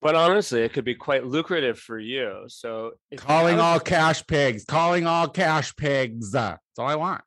[0.00, 2.44] But honestly, it could be quite lucrative for you.
[2.46, 4.64] So you Calling all cash pigs.
[4.64, 6.34] Calling all cash pigs.
[6.34, 7.22] Uh, That's all I want.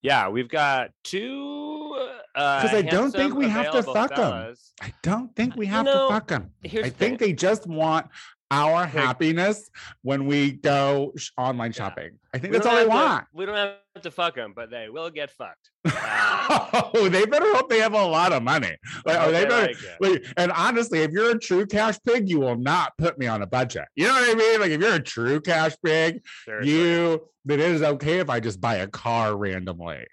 [0.00, 1.94] Yeah, we've got two.
[2.34, 4.72] uh, Because I don't think we have to fuck fellas.
[4.80, 6.52] I don't think we You have know, to fuck them.
[6.64, 8.06] I think they just want
[8.50, 8.94] our Pig.
[9.00, 9.70] happiness
[10.02, 11.76] when we go sh- online Yeah.
[11.84, 12.10] shopping.
[12.32, 13.26] I think We that's all they have to- want.
[13.34, 15.70] we don't have to fuck them, but they will get fucked.
[15.84, 18.76] Uh, oh, they better hope they have a lot of money.
[19.04, 19.72] Like, oh, they they better.
[20.00, 20.12] like.
[20.12, 23.42] Like, and honestly, if you're a true cash pig, you will not put me on
[23.42, 23.84] a budget.
[23.96, 24.60] You know what I mean?
[24.60, 26.72] Like if you're a true cash pig, Seriously.
[26.72, 30.06] you that it is okay if I just buy a car randomly.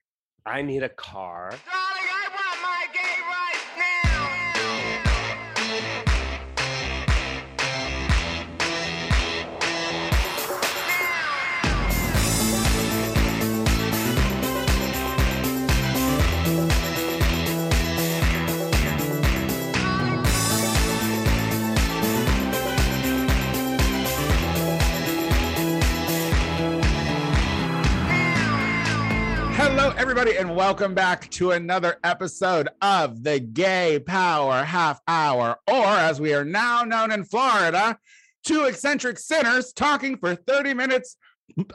[0.45, 1.51] I need a car.
[29.85, 35.85] Hello, everybody, and welcome back to another episode of the Gay Power Half Hour, or
[35.85, 37.99] as we are now known in Florida,
[38.43, 41.17] two eccentric sinners talking for 30 minutes.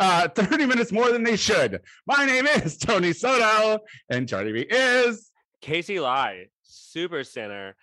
[0.01, 1.83] Uh, 30 minutes more than they should.
[2.05, 7.77] My name is Tony Soto, and Charlie B is Casey Lai, super sinner.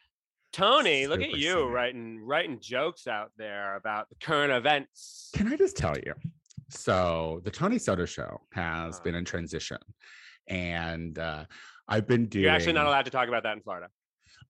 [0.51, 1.67] Tony, look at you sinner.
[1.67, 5.29] writing writing jokes out there about the current events.
[5.33, 6.13] Can I just tell you?
[6.69, 9.03] So the Tony Soto show has Uh-huh.
[9.03, 9.77] been in transition,
[10.47, 11.45] and uh,
[11.87, 12.43] I've been doing.
[12.43, 13.87] You're actually not allowed to talk about that in Florida.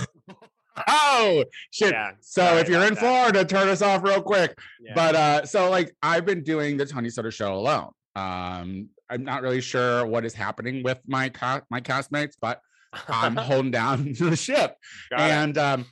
[0.89, 1.93] Oh shit!
[1.93, 2.99] Yeah, so sorry if you're in that.
[2.99, 4.59] Florida, turn us off real quick.
[4.81, 4.91] Yeah.
[4.93, 7.91] But uh, so like I've been doing the Tony Soto show alone.
[8.17, 12.59] Um, I'm not really sure what is happening with my ca- my castmates, but
[13.07, 14.75] I'm holding down the ship.
[15.11, 15.85] Got and um,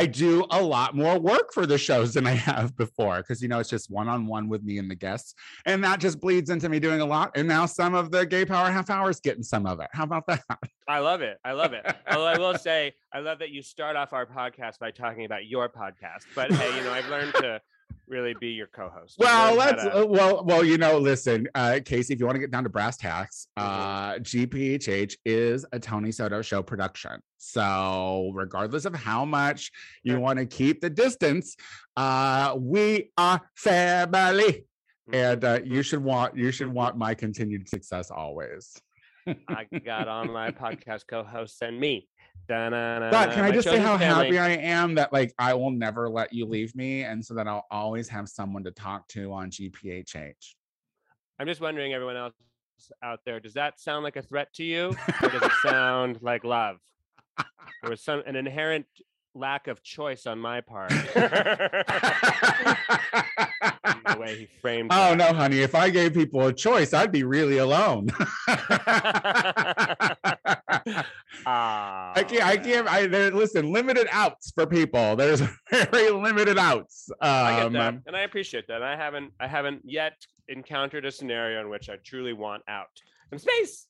[0.00, 3.48] I do a lot more work for the shows than I have before because you
[3.48, 5.34] know it's just one on one with me and the guests,
[5.66, 7.32] and that just bleeds into me doing a lot.
[7.36, 9.88] And now some of the gay power half hours getting some of it.
[9.92, 10.42] How about that?
[10.88, 11.36] I love it.
[11.44, 11.84] I love it.
[12.10, 15.44] Although I will say, I love that you start off our podcast by talking about
[15.44, 16.24] your podcast.
[16.34, 17.60] But hey, you know, I've learned to
[18.10, 19.14] really be your co-host.
[19.18, 22.50] Well, let's uh, well, well, you know, listen, uh, Casey, if you want to get
[22.50, 23.62] down to brass tacks, Mhm.
[23.62, 27.20] uh, GPHH is a Tony Soto show production.
[27.38, 29.70] So, regardless of how much
[30.02, 31.56] you want to keep the distance,
[31.96, 34.66] uh, we are family,
[35.08, 35.14] Mm-hmm.
[35.14, 38.76] and uh, you should want you should want my continued success always.
[39.48, 42.08] I got on my podcast co-hosts and me.
[42.48, 46.08] Da-na-na, But can I just say how happy I am that like I will never
[46.08, 49.50] let you leave me, and so that I'll always have someone to talk to on
[49.50, 50.54] GPHH.
[51.38, 52.34] I'm just wondering, everyone else
[53.02, 56.44] out there, does that sound like a threat to you, or does it sound like
[56.44, 56.78] love?
[57.82, 58.86] There was some an inherent
[59.34, 60.92] lack of choice on my part.
[63.84, 64.90] the way he framed.
[64.92, 65.18] Oh that.
[65.18, 65.60] no, honey!
[65.60, 68.08] If I gave people a choice, I'd be really alone.
[71.46, 72.44] I can't.
[72.44, 72.88] I can't.
[72.88, 73.72] I there, listen.
[73.72, 75.16] Limited outs for people.
[75.16, 75.40] There's
[75.70, 77.10] very limited outs.
[77.20, 78.82] I get Um, that, and I appreciate that.
[78.82, 80.14] I haven't, I haven't yet
[80.48, 82.88] encountered a scenario in which I truly want out
[83.30, 83.86] some space.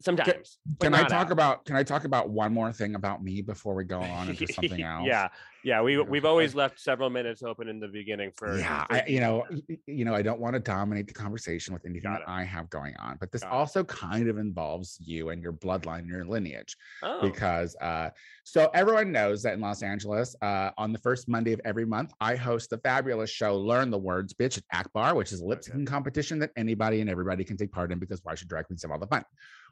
[0.00, 0.58] Sometimes.
[0.66, 1.32] but Can I talk out.
[1.32, 1.64] about?
[1.64, 4.82] Can I talk about one more thing about me before we go on into something
[4.82, 5.06] else?
[5.06, 5.28] Yeah,
[5.64, 5.80] yeah.
[5.80, 8.58] we we've always left several minutes open in the beginning for.
[8.58, 9.62] yeah, I, you know, detail.
[9.70, 12.20] y- y- you know, I don't want to dominate the conversation with anything that.
[12.28, 13.56] I have going on, but this Got it.
[13.56, 16.76] also kind of involves you and your bloodline, and your lineage.
[17.02, 18.10] Oh, because uh,
[18.44, 22.12] so everyone knows that in Los Angeles, uh, on the first Monday of every month,
[22.20, 25.64] I host the fabulous show "Learn the Words, Bitch" at Akbar, which is a lip
[25.66, 25.84] Okay.
[25.86, 27.98] competition that anybody and everybody can take part in.
[27.98, 29.24] Because why should drag queens have all the fun?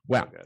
[0.07, 0.45] Well, so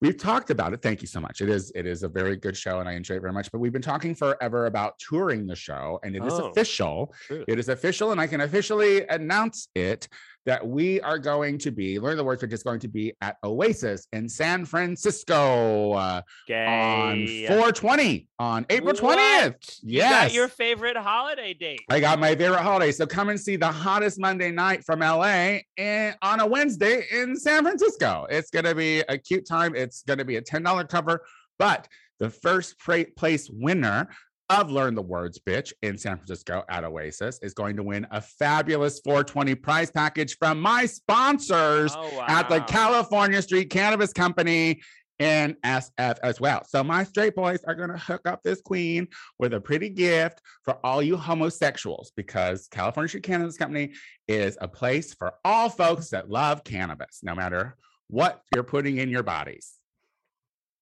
[0.00, 0.82] we've talked about it.
[0.82, 1.40] Thank you so much.
[1.40, 3.50] It is it is a very good show, and I enjoy it very much.
[3.52, 6.48] But we've been talking forever about touring the show, and it is Oh.
[6.50, 7.14] official.
[7.26, 7.44] True.
[7.48, 10.08] It is official, and I can officially announce it
[10.46, 13.36] that we are going to be learn the words, which is going to be at
[13.44, 16.22] Oasis in San Francisco uh,
[16.52, 19.02] on 420 on April 20th.
[19.02, 19.54] What?
[19.68, 20.10] Is Yes.
[20.10, 21.82] that your favorite holiday date?
[21.88, 22.92] I got my favorite holiday.
[22.92, 27.36] So come and see the hottest Monday night from LA and on a Wednesday in
[27.36, 28.26] San Francisco.
[28.30, 29.74] It's going to be a cute time.
[29.76, 31.22] It's going to be a $10 cover,
[31.58, 31.86] but
[32.18, 32.76] the first
[33.16, 34.08] place winner
[34.50, 38.20] of Learn the Words Bitch in San Francisco at Oasis is going to win a
[38.20, 42.60] fabulous 420 prize package from my sponsors Oh, at the.
[42.60, 44.80] California Street Cannabis Company
[45.18, 46.62] and SF as well.
[46.66, 49.06] So my straight boys are going to hook up this queen
[49.38, 53.92] with a pretty gift for all you homosexuals because California Street Cannabis Company
[54.26, 57.76] is a place for all folks that love cannabis, no matter
[58.08, 59.74] what you're putting in your bodies.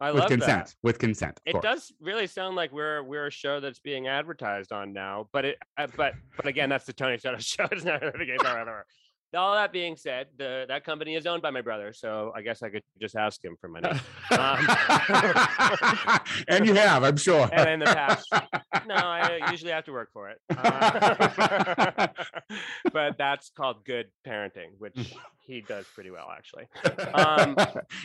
[0.00, 0.66] I with love consent.
[0.68, 0.74] that.
[0.82, 1.38] With consent.
[1.38, 1.62] Of It course.
[1.62, 5.58] does really sound like we're we're a show that's being advertised on now, but it
[5.76, 7.66] uh, but but again, that's the Tony Soto show.
[7.70, 8.02] It's not
[9.32, 9.50] the Gay Power Hour.
[9.50, 12.62] All that being said, the that company is owned by my brother, so I guess
[12.62, 13.90] I could just ask him for money.
[14.32, 14.64] Um,
[16.48, 17.48] and you have, I'm sure.
[17.52, 18.26] and in the past,
[18.86, 20.38] no, I usually have to work for it.
[20.56, 22.06] Uh,
[22.92, 26.68] but that's called good parenting, which he does pretty well, actually.
[27.12, 27.56] Um,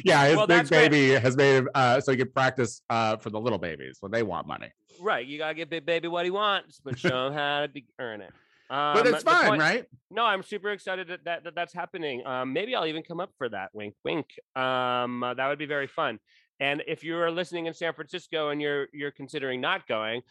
[0.03, 0.89] yeah, his well, big that's great.
[0.91, 4.11] baby has made him uh, so he can practice uh, for the little babies when
[4.11, 4.71] they want money.
[4.99, 7.85] Right, you gotta give big baby what he wants, but show him how to be-
[7.99, 8.31] earn it.
[8.69, 9.85] Um, But it's fun, point- right?
[10.09, 12.25] No, I'm super excited that, that, that that's happening.
[12.25, 13.69] Um, maybe I'll even come up for that.
[13.73, 14.27] Wink, wink.
[14.55, 16.19] Um, uh, that would be very fun.
[16.59, 20.21] And if you're listening in San Francisco and you're you're considering not going,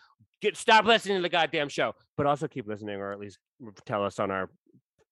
[0.40, 1.94] get stop listening to the goddamn show.
[2.16, 3.38] But also keep listening, or at least
[3.84, 4.50] tell us on our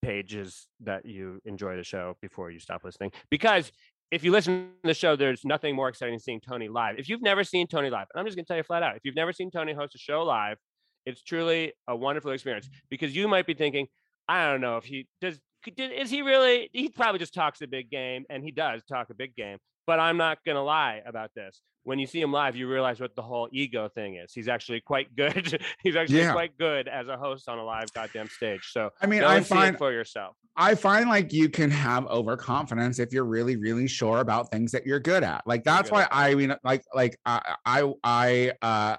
[0.00, 3.12] pages that you enjoy the show before you stop listening.
[3.30, 3.70] Because
[4.10, 6.98] if you listen to the show, there's nothing more exciting than seeing Tony live.
[6.98, 9.02] If you've never seen Tony live, and I'm just gonna tell you flat out, if
[9.04, 10.56] you've never seen Tony host a show live,
[11.06, 13.86] it's truly a wonderful experience because you might be thinking,
[14.28, 15.38] I don't know if he does.
[15.76, 16.70] did- Is he really?
[16.72, 19.58] He probably just talks a big game, and he does talk a big game.
[19.86, 21.60] But I'm not gonna lie about this.
[21.84, 24.32] When you see him live, you realize what the whole ego thing is.
[24.32, 25.60] He's actually quite good.
[25.82, 26.32] He's actually Yeah.
[26.32, 28.68] quite good as a host on a live goddamn stage.
[28.70, 30.36] So I mean, I find for yourself.
[30.56, 34.86] I find like you can have overconfidence if you're really, really sure about things that
[34.86, 35.42] you're good at.
[35.46, 38.96] Like that's why at I mean, like, like I, I, I, uh,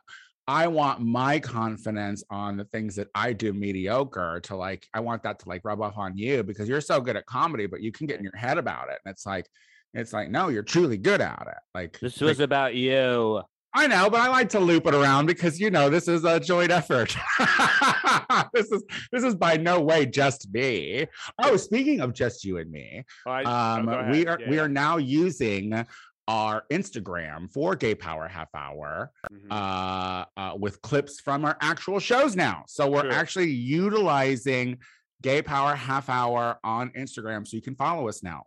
[0.47, 4.85] I want my confidence on the things that I do mediocre to like.
[4.93, 7.65] I want that to like rub off on you because you're so good at comedy,
[7.65, 9.47] but you can get in your head about it, and it's like,
[9.93, 11.57] it's like, no, you're truly good at it.
[11.73, 13.41] Like This like, was about you.
[13.75, 16.39] I know, but I like to loop it around because you know this is a
[16.39, 17.15] joint effort.
[18.53, 21.07] this is this is by no way just me.
[21.41, 24.49] Oh, speaking of just you and me, Oh, I- oh, um, go we are Yeah,
[24.49, 25.85] we are now using
[26.27, 29.51] our Instagram for Gay Power Half Hour Mhm.
[29.51, 32.63] uh, uh, with clips from our actual shows now.
[32.67, 33.11] So we're True.
[33.11, 34.79] actually utilizing
[35.21, 38.43] Gay Power Half Hour on Instagram, so you can follow us now.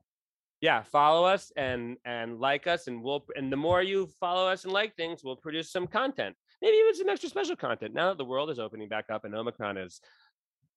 [0.63, 4.65] yeah follow us and and like us and we'll and the more you follow us
[4.65, 8.17] and like things we'll produce some content maybe even some extra special content now that
[8.17, 10.01] the world is opening back up and omicron is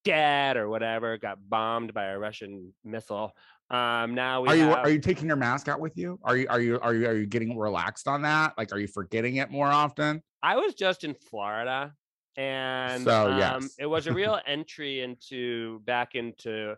[0.04, 3.32] dead or whatever got bombed by a russian missile
[3.72, 6.20] um now we Are you have, are you taking your mask out with you?
[6.24, 8.54] Are you are you are you are you getting relaxed on that?
[8.58, 10.22] Like, are you forgetting it more often?
[10.42, 11.94] i was just in florida
[12.38, 13.76] and So, um, yes.
[13.78, 16.76] it was a real entry into back into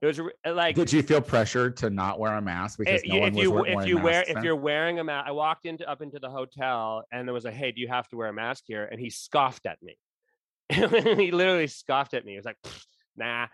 [0.00, 3.14] it was like Did you feel pressure to not wear a mask because Eh, no
[3.16, 5.04] you- one if was you wear- if wearing you wear masks if you're wearing a
[5.04, 7.88] mask, I walked into up into the hotel and there was a hey, do you
[7.88, 8.84] have to wear a mask here?
[8.90, 9.96] And he scoffed at me.
[10.70, 12.32] he literally scoffed at me.
[12.32, 12.56] He was like,
[13.16, 13.46] nah.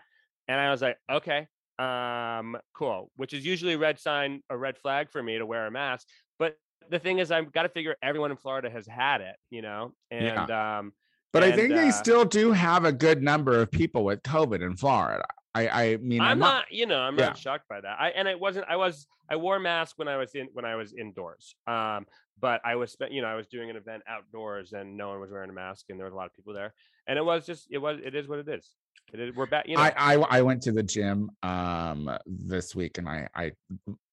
[0.47, 1.47] And I was like, okay,
[1.79, 3.11] um, cool.
[3.15, 6.07] Which is usually a red sign, a red flag for me to wear a mask.
[6.37, 6.57] But
[6.89, 9.93] the thing is, I've got to figure everyone in Florida has had it, you know,
[10.11, 10.41] Yeah.
[10.41, 10.93] and um,
[11.31, 14.21] But I and, think they uh, still do have a good number of people with
[14.23, 15.25] COVID in Florida.
[15.55, 17.27] I I mean, I'm not, you know, I'm Yeah.
[17.27, 17.97] not shocked by that.
[17.99, 18.65] I and it wasn't.
[18.69, 19.07] I was.
[19.31, 21.55] I wore a mask when I was in when I was indoors.
[21.67, 22.05] Um,
[22.41, 25.31] but I was, you know, I was doing an event outdoors and no one was
[25.31, 26.73] wearing a mask and there was a lot of people there.
[27.07, 28.75] And it was just, it was, it is what it is.
[29.13, 29.35] It.
[29.35, 29.67] We're back.
[29.67, 33.51] You know, I, I I went to the gym um this week and I I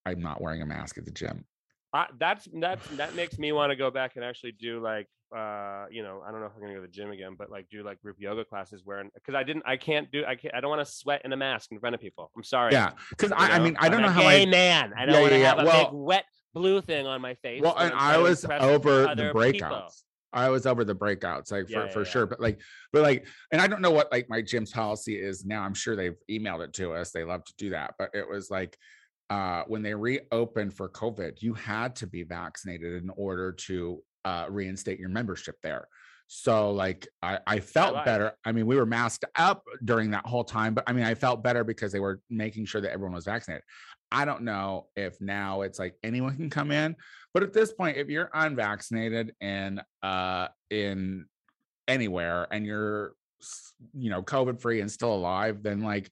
[0.04, 1.44] I'm not wearing a mask at the gym.
[1.92, 5.06] I, that's that's that makes me want to go back and actually do like
[5.36, 7.50] uh you know I don't know if I'm gonna go to the gym again but
[7.50, 10.54] like do like group yoga classes wearing because I didn't I can't do I can't
[10.54, 12.90] I don't want to sweat in a mask in front of people I'm sorry Yeah,
[13.10, 15.20] because I, I mean I don't I'm know how gay I man I don't Yeah,
[15.20, 15.62] want to yeah, have yeah.
[15.62, 16.24] a Well- big wet
[16.54, 19.52] blue thing on my face well and I was over the breakouts.
[19.52, 19.90] people.
[20.36, 22.10] I was over the breakouts like for Yeah, for yeah.
[22.10, 22.60] sure, but like
[22.92, 25.62] but like and I don't know what like my gym's policy is now.
[25.62, 27.10] I'm sure they've emailed it to us.
[27.10, 28.76] They love to do that, but it was like
[29.30, 34.46] uh when they reopened for COVID, you had to be vaccinated in order to uh
[34.48, 35.88] reinstate your membership there.
[36.28, 38.04] So like I, I felt lied.
[38.04, 38.32] better.
[38.44, 41.42] I mean, we were masked up during that whole time, but I mean, I felt
[41.42, 43.62] better because they were making sure that everyone was vaccinated.
[44.12, 46.96] I don't know if now it's like anyone can come in,
[47.36, 51.26] but at this point, if you're unvaccinated and uh in
[51.86, 53.12] anywhere and you're
[53.92, 56.10] you know COVID free and still alive, then like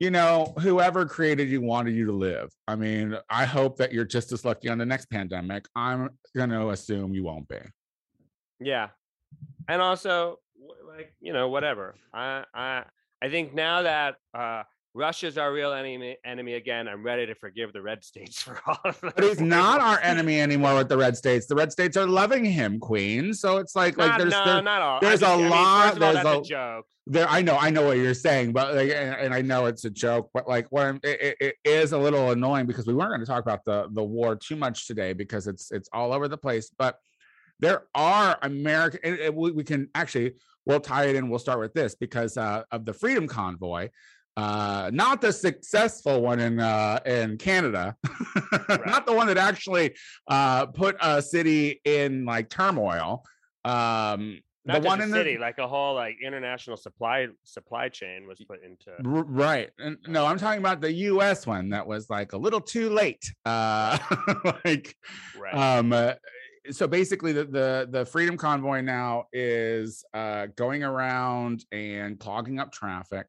[0.00, 2.50] you know, whoever created you wanted you to live.
[2.66, 5.68] I mean, I hope that you're just as lucky on the next pandemic.
[5.76, 7.60] I'm gonna assume you won't be.
[8.58, 8.88] Yeah,
[9.68, 10.40] and also
[10.84, 11.94] like you know whatever.
[12.12, 12.82] I I
[13.22, 14.64] I think now that uh
[14.96, 16.86] Russia's our real enemy enemy again.
[16.86, 20.40] I'm ready to forgive the red states for all of But he's not our enemy
[20.40, 21.46] anymore with the red states.
[21.46, 23.34] The red states are loving him, Queen.
[23.34, 25.00] So it's like like there's no, there, not all.
[25.00, 26.86] there's I a mean, lot- all, there's a a- joke.
[27.08, 29.84] there I know I know what you're saying, but like and, and I know it's
[29.84, 32.94] a joke, but like what I'm, it, it- it is a little annoying because we
[32.94, 36.12] weren't going to talk about the the war too much today because it's it's all
[36.12, 36.70] over the place.
[36.78, 36.98] But
[37.58, 39.00] there are American.
[39.02, 40.34] and- and we, we can actually
[40.66, 41.28] we'll tie it in.
[41.30, 43.88] We'll start with this because uh, of the Freedom Convoy.
[44.36, 47.96] Uh, not the successful one in uh, in Canada,
[48.86, 49.94] not the one that actually
[50.26, 53.22] uh, put a city in like turmoil.
[53.64, 57.88] Um, Not the one in a city, the like a whole like international supply supply
[57.88, 58.90] chain was put into.
[58.98, 62.90] Right and no i'm talking about the us one that was like a little too
[62.90, 63.98] late uh
[64.64, 64.96] like
[65.38, 65.54] Right.
[65.54, 66.14] um uh,
[66.70, 72.72] so basically the, the the freedom convoy now is uh going around and clogging up
[72.72, 73.26] traffic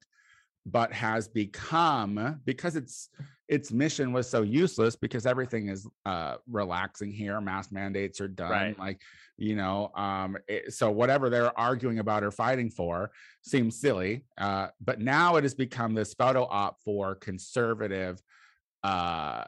[0.65, 3.09] but has become because its
[3.47, 8.49] its mission was so useless because everything is uh relaxing here mask mandates are done
[8.49, 8.79] Right.
[8.79, 9.01] like
[9.37, 13.11] you know um it- so whatever they're arguing about or fighting for
[13.43, 18.19] seems silly uh but now it has become this photo op for conservative
[18.83, 19.43] uh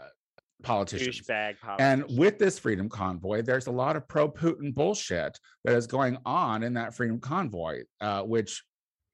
[0.63, 5.75] politicians douchebag and with this freedom convoy, there's a lot of pro Putin bullshit that
[5.75, 8.63] is going on in that freedom convoy, uh, which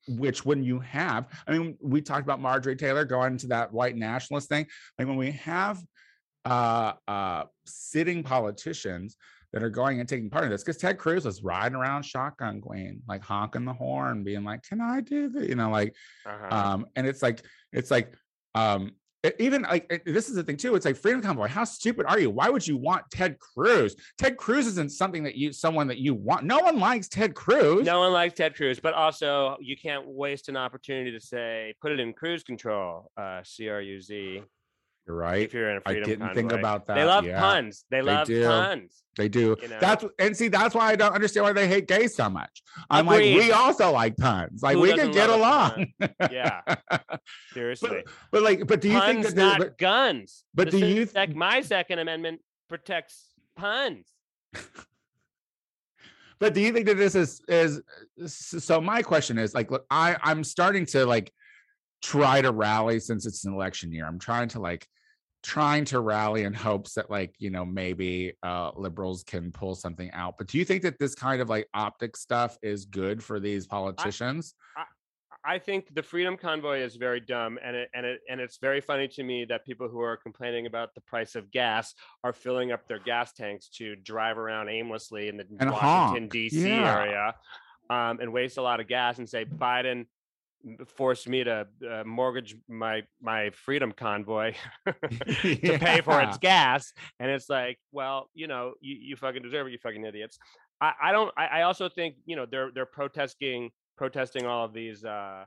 [0.08, 3.96] which when you have, I mean, we talked about Marjorie Taylor going to that white
[3.96, 4.68] nationalist thing.
[4.98, 5.82] Like when we have
[6.46, 9.16] uh uh sitting politicians
[9.54, 12.60] that are going and taking part in this, because Ted Cruz was riding around shotgun
[12.60, 15.48] queen, like honking the horn, being like, Can I do that?
[15.48, 15.96] You know, like
[16.26, 16.56] Uh-huh.
[16.56, 17.42] um and it's like
[17.72, 18.14] it's like
[18.56, 18.92] um
[19.40, 22.30] even like this is the thing too it's like freedom convoy how stupid are you?
[22.30, 23.96] Why would you want ted cruz?
[24.18, 26.44] Ted cruz isn't something that you someone that you want.
[26.44, 27.86] No one likes ted cruz.
[27.86, 31.92] No one likes Ted Cruz, but also you can't waste an opportunity to say put
[31.92, 34.42] it in cruise control, uh, C R U Z.
[35.06, 37.40] you're right If you're in a i freedom didn't think about that They love yeah,
[37.40, 37.86] puns.
[37.92, 38.46] They love do.
[38.46, 39.04] puns.
[39.18, 39.78] they do you know?
[39.80, 43.08] that's and see that's why i don't understand why they hate gays so much i'm
[43.08, 43.36] Agreed.
[43.36, 45.88] like we also like puns like Who we can get along?
[46.32, 46.62] Yeah,
[47.54, 48.04] seriously.
[48.32, 50.44] but like but do you puns, think that not but, guns.
[50.54, 54.08] but do you sec- th- my Second Amendment protects puns.
[56.40, 57.82] but do you think that this is is
[58.26, 61.32] so my question is like look i i'm starting to like
[62.04, 64.86] try to rally since it's an election year i'm trying to like
[65.42, 70.12] trying to rally in hopes that like you know maybe uh liberals can pull something
[70.12, 73.40] out but do you think that this kind of like optic stuff is good for
[73.40, 74.54] these politicians
[75.46, 78.80] I think the Freedom Convoy is very dumb, and it and it and it's very
[78.80, 81.94] funny to me that people who are complaining about the price of gas
[82.24, 86.32] are filling up their gas tanks to drive around aimlessly in the And Washington honk,
[86.32, 86.70] D.C.
[86.70, 86.98] yeah.
[86.98, 87.36] area,
[87.90, 90.06] um, and waste a lot of gas, and say Biden
[90.88, 94.54] forced me to uh, mortgage my my Freedom Convoy
[94.86, 99.68] to pay for its gas, and it's like, well, you know, you, you fucking deserve
[99.68, 100.38] it, you fucking idiots.
[100.82, 101.32] I, I don't.
[101.38, 105.46] I, I also think you know they're they're protesting protesting all of these uh,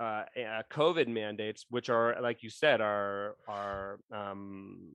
[0.00, 4.90] uh, uh, COVID mandates, which are like you said are are um,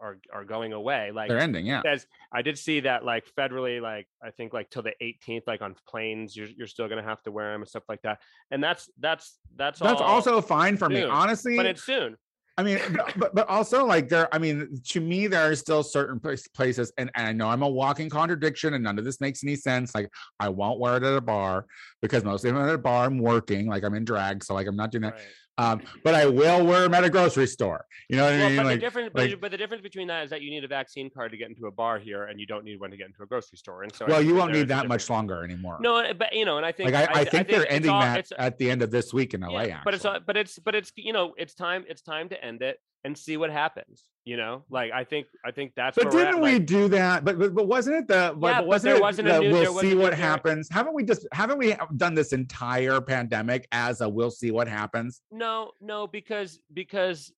[0.00, 1.10] are are going away.
[1.12, 4.70] Like they're ending yeah says I did see that like federally, like I think like
[4.70, 7.68] till the 18th, like on planes, you're you're still gonna have to wear them and
[7.68, 8.20] stuff like that.
[8.50, 12.16] And that's that's that's that's also fine for me honestly but it's soon.
[12.56, 12.78] I mean,
[13.16, 17.10] but- but also like there, I mean, to me, there are still certain places, and,
[17.16, 19.92] and I know I'm a walking contradiction, and none of this makes any sense.
[19.92, 20.08] Like,
[20.38, 21.66] I won't wear it at a bar
[22.00, 24.76] because mostly I'm at a bar, I'm working, like I'm in drag, so like I'm
[24.76, 25.14] not doing that.
[25.14, 25.22] Right.
[25.56, 27.86] Um, but I will wear them at a grocery store.
[28.08, 28.56] You know what I mean?
[28.56, 30.68] but Like, the difference, like- but the difference between that is that you need a
[30.68, 33.06] vaccine card to get into a bar here, and you don't need one to get
[33.06, 33.84] into a grocery store.
[33.84, 35.78] And so, well, you won't need that much longer anymore.
[35.80, 37.90] No, uh, but you know, and I think like I, I, th- think they're ending
[37.92, 39.62] all- that at the end of this week in LA.
[39.62, 42.44] yeah, actually, but it's but it's but it's you know it's time it's time to
[42.44, 44.04] end it and see what happens.
[44.24, 45.96] You know, like I think I think that's.
[45.96, 47.24] But where we're at, didn't we like- do that?
[47.24, 48.34] But but, but wasn't it the?
[48.36, 50.68] But, Yeah, but wasn't there it wasn't a the new- we'll see what happens?
[50.70, 55.20] Haven't we just haven't we done this entire pandemic as a we'll see what happens?
[55.30, 57.32] No, no, because because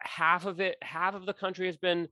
[0.00, 2.08] half of it, half of the country has been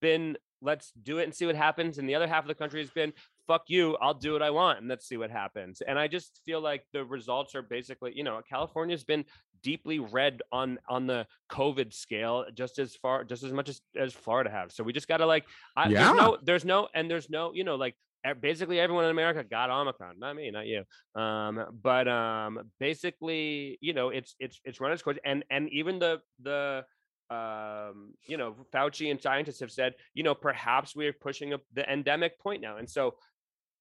[0.00, 2.80] been let's do it and see what happens, and the other half of the country
[2.80, 3.12] has been
[3.46, 5.80] fuck you, I'll do what I want and let's see what happens.
[5.80, 9.24] And I just feel like the results are basically, you know, California's been
[9.62, 14.12] deeply red on on the COVID scale, just as far, just as much as as
[14.12, 14.72] Florida have.
[14.72, 15.44] So we just got to like,
[15.76, 16.04] I, Yeah.
[16.04, 17.94] there's no, there's no, and there's no, you know, like
[18.40, 20.84] basically everyone in America got Omicron, not me, not you.
[21.20, 25.98] Um, but um, basically, you know, it's it's it's run its course, and and even
[25.98, 26.84] the the
[27.28, 31.60] um, you know, Fauci and scientists have said, you know, perhaps we are pushing up
[31.72, 33.14] the endemic point now, and so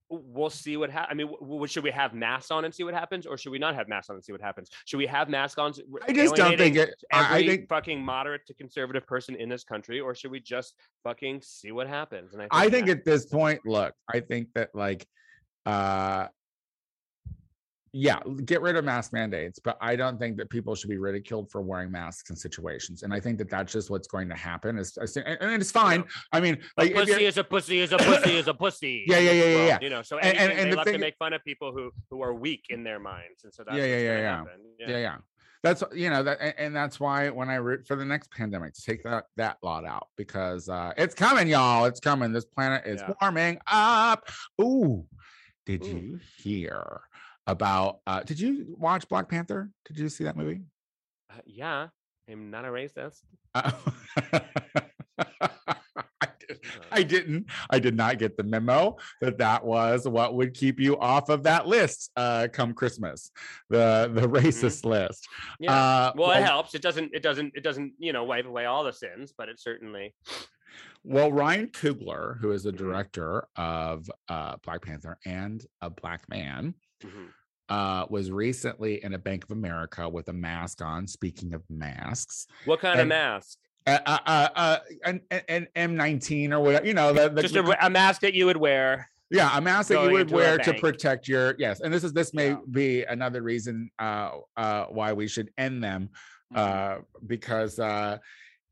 [0.10, 1.10] we'll see what happens.
[1.12, 3.60] I mean, w- should we have masks on and see what happens, or should we
[3.60, 4.70] not have masks on and see what happens?
[4.86, 5.74] Should we have masks on?
[6.08, 6.96] I just don't think it.
[7.12, 10.76] I, I think fucking moderate to conservative person in this country, or should we just
[11.04, 12.34] fucking see what happens?
[12.34, 15.06] And I think, I think at this point, look, I think that like,
[15.66, 16.28] uh,
[17.98, 21.50] yeah, get rid of mask mandates, but I don't think that people should be ridiculed
[21.50, 23.04] for wearing masks in situations.
[23.04, 24.78] And I think that that's just what's going to happen.
[24.78, 26.04] Is and and it's fine.
[26.34, 29.06] I mean, like, if pussy is a pussy is a pussy is a pussy.
[29.08, 29.78] Yeah, yeah, yeah, yeah, yeah.
[29.82, 31.42] You know, so And- and- anything, and they the love thing- to make fun of
[31.46, 34.44] people who who are weak in their minds, and so that's Yeah, what's yeah, yeah,
[34.80, 34.88] yeah.
[34.90, 35.16] yeah, yeah.
[35.64, 38.74] That's you know that, and, and that's why when I root for the next pandemic
[38.74, 41.86] to take that that lot out because uh it's coming, y'all.
[41.86, 42.34] It's coming.
[42.34, 43.14] This planet is Yeah.
[43.22, 44.28] warming up.
[44.62, 45.06] Ooh,
[45.66, 45.88] did Ooh.
[45.88, 47.02] you hear
[47.48, 48.00] about?
[48.08, 49.70] uh Did you watch Black Panther?
[49.86, 50.62] Did you see that movie?
[51.32, 51.88] Uh, yeah,
[52.30, 53.22] I'm not a racist.
[53.56, 53.72] Uh,
[56.22, 56.60] I, did,
[56.92, 57.46] I didn't.
[57.70, 61.44] I did not get the memo that that was what would keep you off of
[61.44, 63.32] that list uh, come Christmas,
[63.70, 65.28] the the racist list.
[65.60, 65.74] Yeah.
[65.74, 66.76] Uh, well, it helps.
[66.76, 67.12] It doesn't.
[67.14, 67.54] It doesn't.
[67.56, 67.94] It doesn't.
[67.98, 70.14] You know, wipe away all the sins, but it certainly.
[71.04, 72.78] Well, Ryan Coogler, who is the Mhm.
[72.78, 76.74] director of uh, Black Panther and a Black Man,
[77.06, 77.30] Mhm.
[77.70, 81.08] uh, was recently in a Bank of America with a mask on.
[81.08, 83.58] Speaking of masks, What kind of mask?
[83.88, 87.90] uh, uh, uh, an, an M19 or whatever, you know, the, the, Just a, a
[87.90, 89.10] mask that you would wear.
[89.32, 91.82] yeah, a mask that you would wear to protect your yes.
[91.82, 92.58] And this is this may Yeah.
[92.70, 96.10] be another reason uh, uh, why we should end them
[96.54, 96.58] Mhm.
[96.58, 98.20] uh, because uh,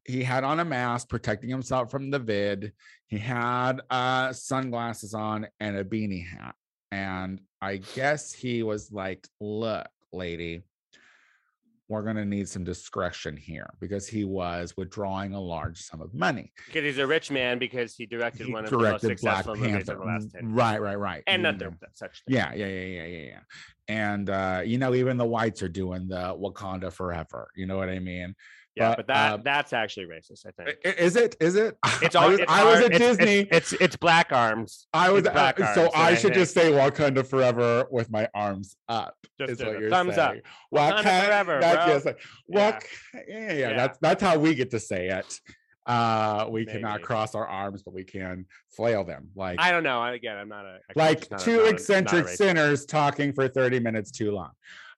[0.05, 2.73] he had on a mask protecting himself from the vid.
[3.07, 6.55] He had uh, sunglasses on and a beanie hat.
[6.93, 10.61] And I guess he was like, look, lady,
[11.89, 16.13] we're going to need some discretion here because he was withdrawing a large sum of
[16.13, 16.53] money.
[16.67, 19.55] because he's a rich man because he directed He one of the most Black successful
[19.55, 19.93] movies Panther.
[19.93, 20.53] of the last 10 years.
[20.53, 21.23] Right, right, right.
[21.25, 21.59] And not Mm.
[21.59, 22.35] there such thing.
[22.35, 23.39] Yeah, yeah, yeah, yeah, yeah, yeah.
[23.87, 27.49] And uh, you know, even the whites are doing the Wakanda forever.
[27.55, 28.35] You know what I mean?
[28.75, 30.77] Yeah, But, but that uh, that's actually racist, I think.
[30.97, 31.35] Is it?
[31.39, 31.77] Is it?
[32.01, 33.47] It's I was, it's I was at it's- Disney.
[33.51, 34.87] It's, it's it's black arms.
[34.93, 38.27] I was black uh, so arms, I I should just say Wakanda forever with my
[38.33, 39.15] arms up.
[39.39, 40.31] Just is what you're thumbs up.
[40.31, 40.41] saying.
[40.73, 41.93] Wakanda forever, that's, bro.
[41.93, 42.59] yes, like, Yeah.
[42.71, 43.77] Wak- yeah, yeah, yeah, Yeah.
[43.77, 45.39] That's that's how we get to say it.
[45.85, 49.27] Uh, we cannot cross our arms, but we can flail them.
[49.35, 49.99] Like I don't know.
[50.01, 52.85] I, again, I'm not a actually, like not two not a- not a eccentric sinners
[52.85, 54.51] talking for 30 minutes too long.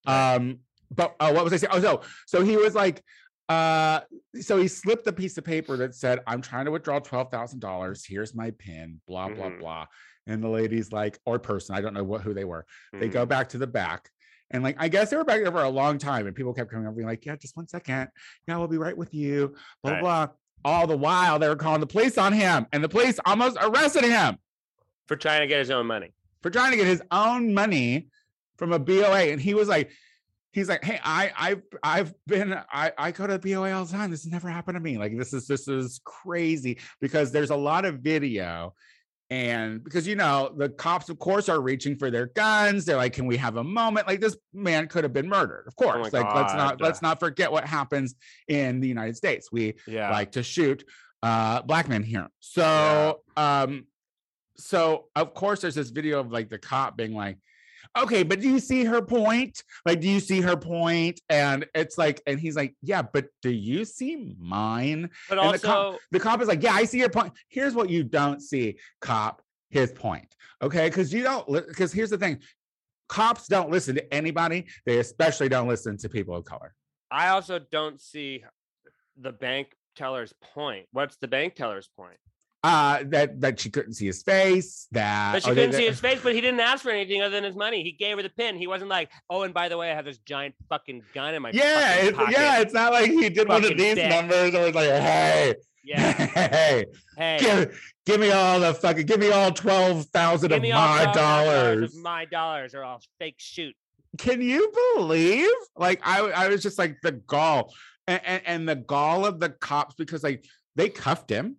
[0.08, 0.36] Right.
[0.36, 0.60] Um,
[0.96, 1.72] but uh, what was I saying?
[1.74, 3.04] Oh, so so he was like,
[3.50, 4.02] uh,
[4.42, 7.60] so he slipped a piece of paper that said, I'm trying to withdraw twelve thousand
[7.60, 8.06] dollars.
[8.06, 9.60] Here's my pin, blah, blah, Mhm.
[9.60, 9.86] blah.
[10.28, 12.66] And the lady's like, or person, I don't know what who they were.
[12.94, 13.14] They Mhm.
[13.14, 14.10] go back to the back.
[14.52, 16.72] And like, I guess they were back there for a long time, and people kept
[16.72, 18.10] coming over being like, Yeah, just one second.
[18.48, 19.56] Yeah, we'll be right with you.
[19.84, 20.02] Blah, Right.
[20.02, 20.28] blah.
[20.64, 24.04] All the while they were calling the police on him, and the police almost arrested
[24.04, 24.38] him
[25.08, 26.14] for trying to get his own money.
[26.42, 28.08] for trying to get his own money
[28.60, 29.32] from a BOA.
[29.32, 29.90] And he was like,
[30.56, 34.10] he's like, hey, I I've I've been I, I go to BOA all the time.
[34.10, 34.98] This has never happened to me.
[34.98, 38.74] Like this is this is crazy because there's a lot of video.
[39.30, 42.86] And because you know, the cops, of course, are reaching for their guns.
[42.86, 44.08] They're like, can we have a moment?
[44.08, 46.14] Like this man could have been murdered, of course.
[46.14, 48.16] my like, let's not let's not forget what happens
[48.48, 49.52] in the United States.
[49.52, 50.10] We Yeah.
[50.10, 50.86] like to shoot
[51.22, 52.30] uh black men here.
[52.40, 53.88] So um
[54.58, 57.38] so of course there's this video of like the cop being like,
[57.98, 59.64] okay, but do you see her point?
[59.86, 61.22] Like, do you see her point?
[61.30, 65.10] And it's like, and he's like, yeah, but do you see mine?
[65.30, 67.34] but and the cop- also, The cop is like, yeah, I see your point.
[67.50, 69.42] Here's what you don't see, cop.
[69.72, 70.34] His point.
[70.62, 70.90] Okay.
[70.90, 72.40] Cause you don't, because here's the thing
[73.10, 74.68] cops don't listen to anybody.
[74.86, 76.74] They especially don't listen to people of color.
[77.12, 78.44] I also don't see
[79.18, 80.88] the bank teller's point.
[80.92, 82.18] What's the bank teller's point?
[82.68, 84.88] Uh, that that she couldn't see his face.
[84.92, 87.44] That But she couldn't see his face, but he didn't ask for anything other than
[87.44, 87.84] his money.
[87.84, 88.58] He gave her the pin.
[88.58, 91.44] He wasn't like, oh, and by the way, I have this giant fucking gun in
[91.44, 92.32] my Yeah, fucking pocket.
[92.36, 92.62] yeah.
[92.62, 94.10] It's not like he did one of these dick.
[94.10, 96.12] numbers or it's like, hey, yeah.
[96.14, 101.12] hey, Hey, give, give me all the fucking, give me all twelve thousand of my
[101.14, 101.94] dollars.
[101.96, 103.76] of my dollars, or I'll fake shoot.
[104.18, 105.50] Can you believe?
[105.78, 107.72] Like, I, I was just like the gall,
[108.08, 110.44] and, and, and the gall of the cops because like
[110.76, 111.58] they cuffed him.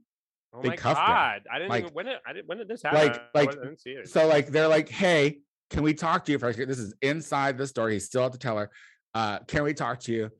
[0.56, 1.06] Oh They my cuffed him.
[1.06, 1.42] god!
[1.52, 2.98] I didn't Like- even when did I did when did this happen?
[3.00, 4.08] Like- like, I didn't see it.
[4.08, 5.40] So like they're like, hey,
[5.70, 6.52] can we talk to you for?
[6.52, 7.90] This is inside the store.
[7.90, 8.70] He's still at the teller.
[9.14, 10.30] Uh, can we talk to you?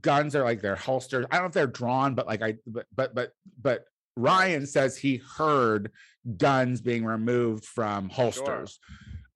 [0.00, 1.26] Guns are like they're holstered.
[1.30, 3.84] I don't know if they're drawn, but like I but but but but
[4.16, 5.90] Ryan says he heard
[6.36, 8.78] guns being removed from holsters.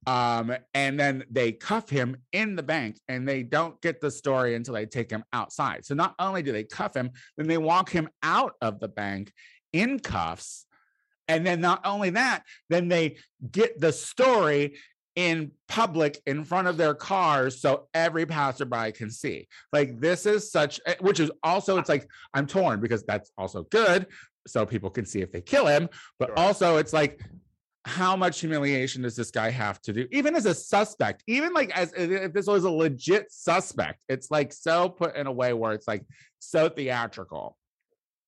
[0.06, 4.54] Um, and then they cuff him in the bank and they don't get the story
[4.54, 5.84] until they take him outside.
[5.84, 9.32] So not only do they cuff him, then they walk him out of the bank
[9.72, 10.66] in cuffs
[11.30, 13.16] And then not only that, then they
[13.52, 14.78] get the story
[15.14, 19.46] in public in front of their cars so every passerby can see.
[19.72, 24.06] Like this is such which is also it's like I'm torn because that's also good
[24.46, 26.38] so people can see if they kill him, but Sure.
[26.38, 27.20] also it's like
[27.84, 31.70] how much humiliation does this guy have to do even as a suspect even like
[31.76, 35.72] as if this was a legit suspect it's like so put in a way where
[35.72, 36.04] it's like
[36.38, 37.56] so theatrical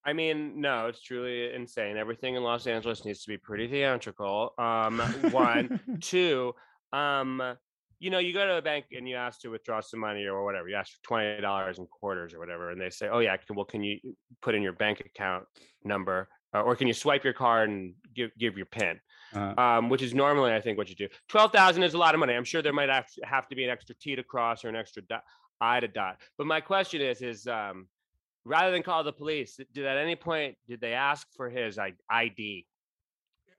[0.04, 1.96] I mean, no, it's truly insane.
[1.96, 4.54] Everything in Los Angeles needs to be pretty theatrical.
[4.58, 4.98] Um,
[5.30, 6.54] one, two,
[6.92, 7.42] um,
[7.98, 10.42] you know, you go to a bank and you ask to withdraw some money or
[10.42, 10.68] whatever.
[10.68, 13.54] You ask for twenty dollars in quarters or whatever, and they say, "Oh yeah, can-
[13.56, 13.98] well, can you
[14.40, 15.44] put in your bank account
[15.84, 18.98] number, uh, or can you swipe your card and give give your PIN?"
[19.34, 21.08] Uh, um, which is normally I think what you do.
[21.28, 22.32] Twelve thousand is a lot of money.
[22.32, 24.70] I'm sure there might have to, have to be an extra T to cross or
[24.70, 25.22] an extra dot,
[25.60, 26.16] I to dot.
[26.38, 27.86] But my question is, is um,
[28.44, 31.79] rather than call the police, did at any point did they ask for his
[32.11, 32.66] ID?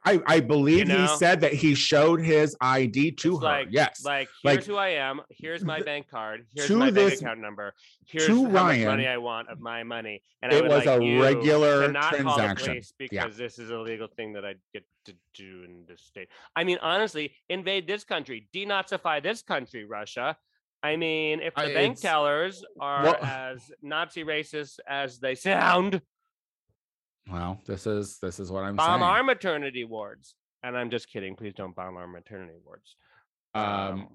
[0.03, 0.97] I, I believe know?
[0.97, 3.45] he said that he showed his ID to It's her.
[3.45, 4.03] like- yes.
[4.03, 5.21] Like, Like, here's who I am.
[5.29, 6.47] Here's my bank card.
[6.55, 7.75] Here's my this- bank account number.
[8.07, 10.23] Here's to how much money I want of my money.
[10.41, 12.67] And I it was like a you regular to not call the transaction.
[12.69, 13.07] police Yeah.
[13.11, 16.29] because this is a legal thing that I get to do in this state.
[16.55, 20.35] I mean, honestly, invade this country, denazify this country, Russia.
[20.83, 26.01] I mean, if the I- bank tellers are well- as Nazi racist as they sound,
[27.29, 28.77] Well, this is this is what I'm saying.
[28.77, 29.11] bomb saying.
[29.11, 30.35] our maternity wards.
[30.63, 31.35] And I'm just kidding.
[31.35, 32.95] Please don't bomb our maternity wards.
[33.53, 34.07] um,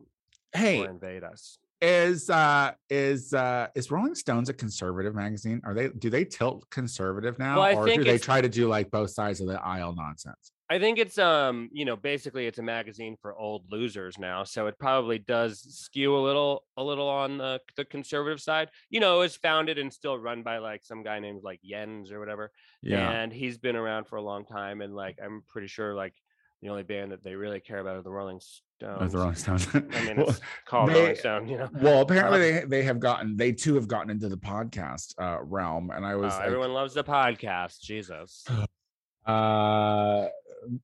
[0.55, 1.59] hey, or invade us.
[1.83, 5.61] is uh is uh is Rolling Stones a conservative magazine?
[5.65, 8.91] Are they do they tilt conservative now, Well, or do they try to do like
[8.91, 10.53] both sides of the aisle nonsense?
[10.69, 14.67] I think it's um, you know, basically it's a magazine for old losers now, so
[14.67, 18.71] it probably does skew a little a little on the, the conservative side.
[18.91, 22.19] You know, it's founded and still run by like some guy named like Jens or
[22.19, 22.51] whatever.
[22.83, 26.15] Yeah, And he's been around for a long time and like I'm pretty sure like
[26.63, 29.13] the only band that they really care about are the Rolling of Stones.
[29.13, 29.69] the Rolling Stones.
[29.75, 31.69] I mean, Well, it's called they- Rolling Stone, you know.
[31.75, 35.39] well, apparently Uh, they they have gotten they too have gotten into the podcast uh
[35.45, 37.79] realm, and I was Oh, like, everyone loves the podcast.
[37.83, 38.45] Jesus.
[39.27, 40.27] uh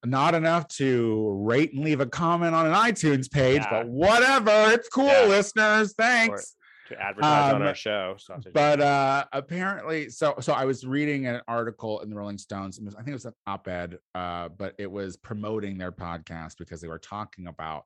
[0.04, 3.70] not enough to rate and leave a comment on an iTunes page, Yeah.
[3.70, 4.70] but whatever.
[4.72, 5.26] It's cool, Yeah.
[5.26, 5.94] listeners.
[5.96, 6.56] Thanks.
[6.88, 8.16] To advertise on Um, our show.
[8.18, 8.52] Sausage.
[8.52, 12.84] but uh apparently so so i was reading an article in the rolling stones and
[12.84, 16.82] was- i think it was an op-ed uh but it was promoting their podcast because
[16.82, 17.84] they were talking about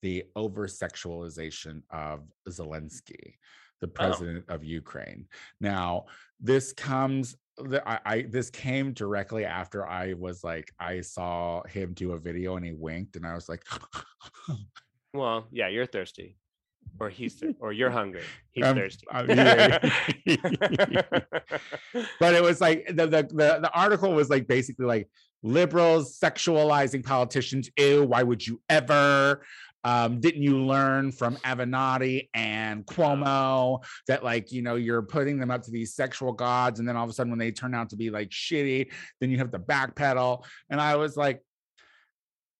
[0.00, 3.34] the over sexualization of zelensky
[3.82, 5.26] the president of ukraine
[5.60, 6.06] now
[6.40, 11.92] this comes the, I, I this came directly after i was like i saw him
[11.94, 13.64] do a video and he winked and i was like
[15.14, 16.36] Well, yeah, you're thirsty,
[17.00, 18.22] or he's or you're hungry.
[18.52, 19.06] He's Um, thirsty.
[19.10, 19.78] uh, yeah.
[22.20, 25.08] but it was like the, the the the article was like basically like
[25.42, 27.70] liberals sexualizing politicians.
[27.78, 29.42] Ew, why would you ever?
[29.86, 35.52] Um, didn't you learn from Avenatti and Cuomo that like you know you're putting them
[35.52, 37.90] up to these sexual gods, and then all of a sudden when they turn out
[37.90, 40.44] to be like shitty, then you have to backpedal.
[40.70, 41.40] And I was like,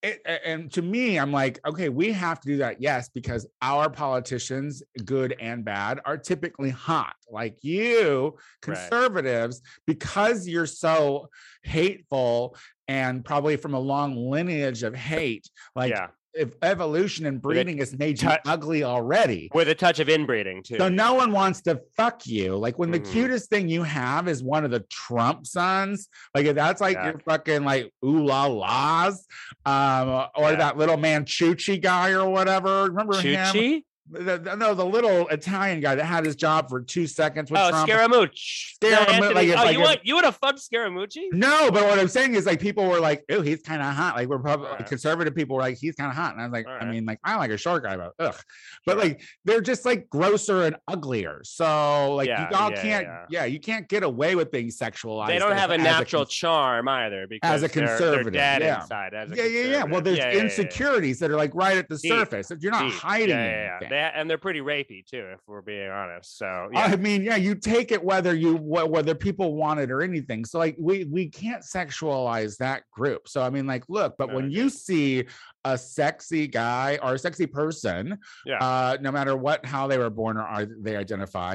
[0.05, 3.91] it, and to me, I'm like, okay, we have to do that, yes, because our
[3.91, 7.17] politicians, good and bad, are typically hot.
[7.29, 8.77] Like you, Right.
[8.77, 11.29] conservatives, because you're so
[11.65, 17.79] hateful and probably from a long lineage of hate, like yeah, if evolution and breeding
[17.79, 19.51] has made you ugly already.
[19.55, 20.77] with a touch of inbreeding too.
[20.79, 22.57] So no one wants to fuck you.
[22.57, 23.11] Like when the Mhm.
[23.13, 27.07] cutest thing you have is one of the Trump sons, like if that's like Yeah.
[27.07, 29.27] your fucking like ooh la la's,
[29.65, 30.57] um, or Yeah.
[30.57, 32.85] that little man Chuchi guy or whatever.
[32.85, 33.83] Remember him?
[34.09, 37.61] The, the- no, the little Italian guy that had his job for two seconds with
[37.61, 37.91] Oh, Trump.
[37.91, 38.79] Scaramucci.
[38.81, 41.33] Scaramucci, like, oh, I you want you would have fucked Scaramucci?
[41.33, 44.15] No, but what I'm saying is like people were like, "Oh, he's kind of hot."
[44.15, 44.87] Like we're probably Alright.
[44.87, 47.19] conservative people were like, "He's kind of hot," and I was like, "I mean, like
[47.25, 48.37] I'm like a short guy, but ugh."
[48.85, 51.41] But like they're just like grosser and uglier.
[51.43, 53.25] So like Yeah, you all yeah, can't, yeah.
[53.29, 53.45] yeah.
[53.47, 55.29] you can't get away with being sexualized.
[55.29, 58.59] They don't as- have a natural cons- charm either because As a they're- conservative, they're,
[58.59, 58.83] dead yeah.
[58.83, 59.15] inside.
[59.15, 59.83] As a yeah, yeah, yeah.
[59.85, 62.53] Well, there's insecurities that are like right at the Deep, surface.
[62.61, 62.95] You're not Deep.
[62.95, 63.71] hiding Yeah, yeah, yeah.
[63.81, 63.96] anything.
[63.97, 66.37] They- and they're pretty rapey too, if we're being honest.
[66.37, 70.03] So yeah, I mean, yeah, you take it whether you whether people want it or
[70.03, 70.45] anything.
[70.45, 73.27] So like we we can't sexualize that group.
[73.27, 75.25] So I mean, like, look, but No, when you see
[75.73, 78.59] a sexy guy or a sexy person, Yeah.
[78.59, 81.55] uh, no matter what how they were born or are they identify,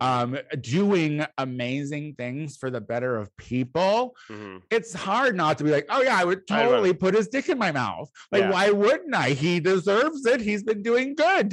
[0.00, 4.62] um, doing amazing things for the better of people, Mhm.
[4.70, 7.48] it's hard not to be like, oh yeah, I would I totally put his dick
[7.48, 8.08] in my mouth.
[8.30, 8.50] Like, Yeah.
[8.50, 9.30] why wouldn't I?
[9.30, 10.40] He deserves it.
[10.40, 11.50] He's been doing good.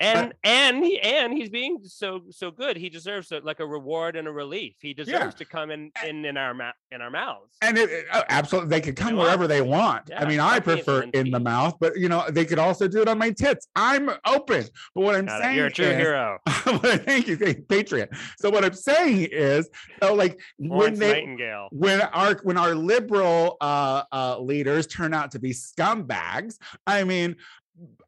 [0.00, 2.76] and and he and he's being so so good.
[2.76, 4.74] He deserves a, like a reward and a relief.
[4.80, 7.56] He deserves to come in in in our mouth in our mouths.
[7.62, 10.10] And it, it- oh, absolutely, they could come wherever they want.
[10.14, 11.45] I mean, I prefer in the.
[11.46, 13.68] Mouth, but you know, they could also do it on my tits.
[13.76, 14.64] I'm open.
[14.94, 15.42] But what I'm Got it.
[15.44, 16.38] saying You're a true is, hero.
[16.46, 17.36] thank you,
[17.68, 18.10] Patriot.
[18.38, 19.68] So what I'm saying is,
[20.02, 21.68] so like when they Nightingale.
[21.70, 26.56] when our when our liberal uh, uh, leaders turn out to be scumbags,
[26.86, 27.36] I mean,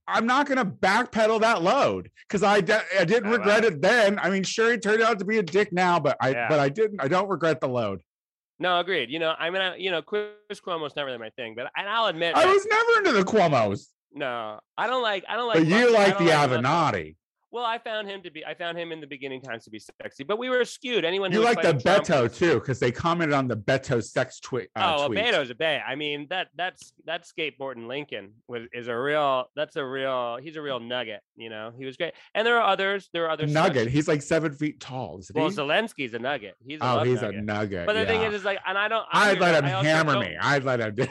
[0.07, 3.68] I'm not going to backpedal that load because I de- I didn't Oh, regret wow.
[3.68, 4.18] it then.
[4.18, 6.48] I mean, sure, he turned out to be a dick now, but I Yeah.
[6.48, 7.01] but I didn't.
[7.01, 8.03] I don't regret the load.
[8.58, 9.10] No, agreed.
[9.10, 11.88] You know, I mean, I, you know, Chris Cuomo's not really my thing, but and
[11.88, 15.58] I'll admit, I was never into the Cuomo's, no, I don't like, I don't like.
[15.58, 16.50] but you like the Musk.
[16.50, 17.14] Avenatti.
[17.50, 19.78] Well, I found him to be, I found him in the beginning times to be
[19.78, 21.04] sexy, but we were skewed.
[21.04, 24.38] Anyone who You like the Trump Beto too, because they commented on the Beto sex
[24.40, 24.68] tweet.
[24.76, 25.18] Uh, Oh, tweet.
[25.20, 25.80] Beto's a bay.
[25.87, 29.46] I mean, that that's that skateboarding Lincoln was is a real.
[29.56, 30.38] That's a real.
[30.42, 31.20] He's a real nugget.
[31.37, 32.12] You know, he was great.
[32.34, 33.08] And there are others.
[33.12, 33.52] There are others.
[33.52, 33.88] such- nugget.
[33.88, 35.20] He's like seven feet tall.
[35.34, 35.56] Well, he?
[35.56, 36.54] Zelensky's a nugget.
[36.66, 37.38] He's a oh, he's nugget.
[37.38, 37.87] a nugget.
[37.87, 39.06] But the thing is, is like, and I don't.
[39.11, 40.37] I I'd let him I hammer me.
[40.40, 41.06] I'd let him do.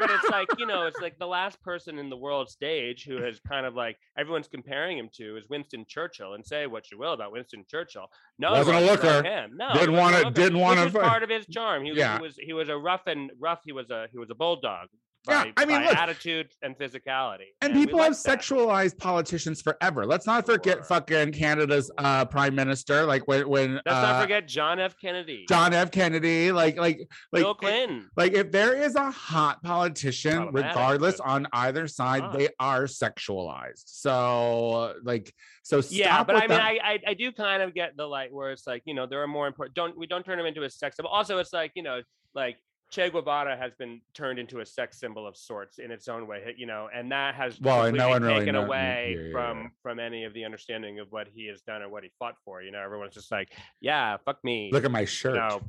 [0.00, 3.22] But it's like you know it's like the last person in the world stage who
[3.22, 6.98] has kind of like everyone's comparing him to is winston churchill and say what you
[6.98, 8.06] will about winston churchill
[8.38, 9.22] no Wasn't a looker.
[9.22, 12.16] him no Didn't wasn't wanna- didn't wanna part of his charm he Yeah.
[12.16, 14.88] he was he was a rough and rough he was a he was a bulldog
[15.28, 19.60] Yeah, I mean, by look- attitude and physicality And we people have like sexualized politicians
[19.60, 20.06] forever.
[20.06, 20.84] Let's not forget Sure.
[20.84, 25.44] fucking Canada's uh, prime minister, like when when let's uh, not forget john f kennedy
[25.48, 25.90] John F.
[25.90, 27.00] Kennedy, like like
[27.32, 32.22] like bill clinton like if there is a hot politician, regardless but- on either side,
[32.22, 32.38] Hot.
[32.38, 33.82] they are sexualized.
[33.86, 36.58] So like so stop yeah, but I mean.
[36.58, 39.22] I, I I do kind of get the like where it's like you know there
[39.22, 39.74] are more important.
[39.74, 41.10] Don't we don't turn them into a sex symbol.
[41.10, 42.00] Also, it's like you know
[42.34, 42.56] like
[42.90, 46.54] Che Guevara has been turned into a sex symbol of sorts in its own way.
[46.56, 49.68] You know, and that has Well, no one really taken away yeah, yeah, from yeah.
[49.82, 52.62] from any of the understanding of what he has done or what he fought for.
[52.62, 53.48] You know, everyone's just like,
[53.80, 54.70] yeah, fuck me.
[54.72, 55.34] Look at my you shirt.
[55.36, 55.60] know,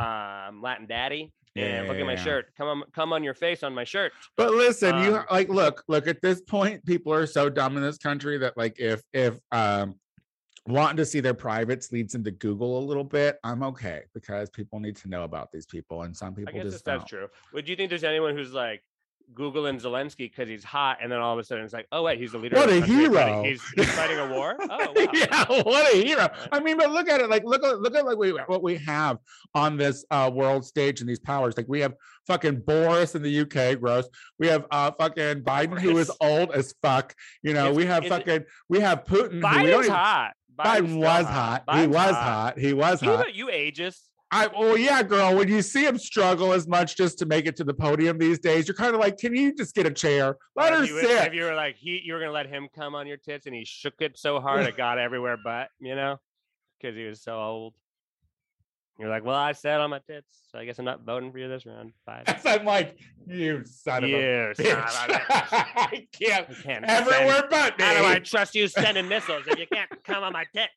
[0.00, 1.32] um, Latin daddy.
[1.56, 2.46] And look at my shirt.
[2.56, 4.10] Come on, come on your face on my shirt.
[4.36, 7.82] But listen, you Um, like look, look at this point, people are so dumb in
[7.84, 9.94] this country that like if if um
[10.66, 14.80] wanting to see their privates leads into Google a little bit, I'm okay because people
[14.80, 17.28] need to know about these people and some I people guess just that's true.
[17.52, 18.82] Would you think there's anyone who's like
[19.32, 22.18] Googling Zelensky because he's hot, and then all of a sudden it's like, oh wait,
[22.18, 22.56] he's the leader.
[22.56, 23.42] What a country hero.
[23.42, 24.54] He's, he's fighting a war.
[24.60, 25.06] Oh wow.
[25.14, 26.28] yeah, what a hero.
[26.52, 27.30] I mean, but look at it.
[27.30, 29.18] Like, look at look at like we what we have
[29.54, 31.56] on this uh world stage and these powers.
[31.56, 31.94] Like we have
[32.26, 34.08] fucking Boris in the UK, gross.
[34.38, 37.14] We have uh fucking Biden, who is old as fuck.
[37.42, 39.40] You know, we have is it- fucking we have Putin.
[39.40, 40.32] Biden's even- hot.
[40.58, 41.64] Biden was hot.
[41.74, 42.58] He was hot.
[42.58, 43.34] He was You, hot.
[43.34, 44.00] you ageist.
[44.30, 45.36] I well, yeah, girl.
[45.36, 48.38] When you see him struggle as much just to make it to the podium these
[48.40, 50.36] days, you're kind of like, can you just get a chair?
[50.56, 51.26] Let If her you, sit.
[51.28, 53.54] If you were like he, you were gonna let him come on your tits, and
[53.54, 56.18] he shook it so hard it got everywhere, but you know,
[56.80, 57.74] because he was so old.
[58.98, 61.38] You're like, well, I said on my tits, so I guess I'm not voting for
[61.38, 61.92] you this round.
[62.06, 62.22] Bye.
[62.44, 64.56] I'm like, you son of a You bitch.
[64.92, 65.26] son of a bitch.
[65.76, 67.84] I can't You can't send- everywhere but me.
[67.84, 70.70] How do I trust you sending missiles if you can't come on my tits?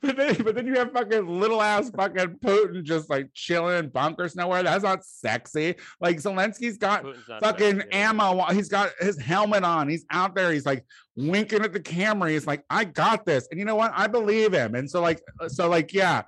[0.00, 3.88] But then, but then you have fucking little ass fucking Putin just like chilling in
[3.88, 4.62] bunkers nowhere.
[4.62, 5.74] That's not sexy.
[6.00, 7.04] Like Zelensky's got
[7.40, 8.10] fucking sexy, yeah.
[8.10, 8.44] ammo.
[8.52, 9.88] He's got his helmet on.
[9.88, 10.52] He's out there.
[10.52, 10.84] He's like
[11.16, 12.30] winking at the camera.
[12.30, 13.48] He's like, I got this.
[13.50, 13.92] And you know what?
[13.94, 14.76] I believe him.
[14.76, 16.22] And so like, uh, so like, yeah,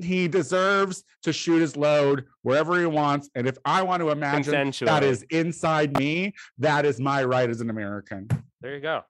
[0.00, 3.30] he deserves to shoot his load wherever he wants.
[3.34, 7.60] And if I want to imagine that is inside me, that is my right as
[7.60, 8.28] an American.
[8.60, 9.02] There you go.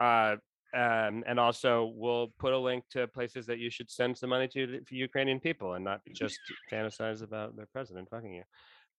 [0.00, 0.36] Uh,
[0.74, 4.48] um, and also, we'll put a link to places that you should send some money
[4.48, 6.38] to for Ukrainian people and not just
[6.72, 8.42] fantasize about their president fucking you,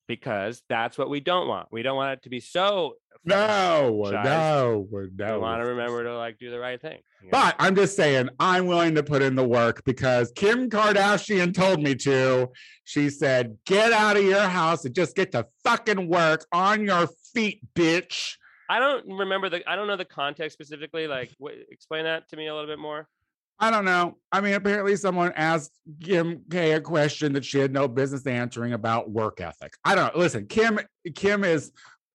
[0.08, 1.68] because that's what we don't want.
[1.72, 2.96] We don't want it to be so.
[3.26, 5.40] No, Guys, no, We no.
[5.40, 7.00] want to remember to like do the right thing.
[7.22, 7.32] you know?
[7.32, 11.82] But I'm just saying, I'm willing to put in the work because Kim Kardashian told
[11.82, 12.50] me to.
[12.84, 17.08] She said, get out of your house and just get to fucking work on your
[17.34, 18.36] feet, bitch.
[18.70, 19.70] I don't remember the.
[19.70, 21.08] I don't know the context specifically.
[21.08, 23.08] Like, wh- explain that to me a little bit more.
[23.64, 24.18] I don't know.
[24.30, 25.72] I mean, apparently someone asked
[26.04, 29.76] Kim K a question that she had no business answering about work ethic.
[29.86, 30.20] I don't know.
[30.20, 30.82] Listen, Kim,
[31.16, 31.72] Kim is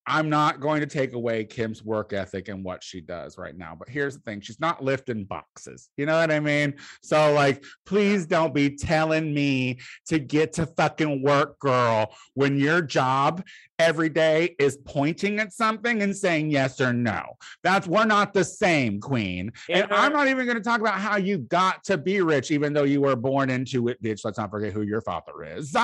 [0.09, 3.77] I'm not going to take away Kim's work ethic and what she does right now.
[3.79, 5.91] But here's the thing she's not lifting boxes.
[5.99, 6.75] You know what I mean?
[7.03, 12.81] So, like, please don't be telling me to get to fucking work, girl, when your
[12.81, 13.45] job
[13.79, 17.37] every day is pointing at something and saying yes or no.
[17.63, 19.53] That's we're not the same, queen.
[19.69, 22.51] And uh, I'm not even going to talk about how you got to be rich,
[22.51, 24.23] even though you were born into it, bitch.
[24.25, 25.77] Let's not forget who your father is.